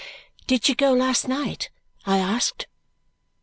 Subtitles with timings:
[0.47, 1.69] "Did she go last night?"
[2.07, 2.65] I asked.